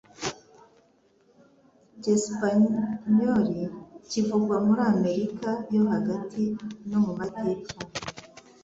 [1.95, 3.61] Icyesipanyoli
[4.09, 6.43] kivugwa muri Amerika yo Hagati
[6.89, 7.77] no mu majyepfo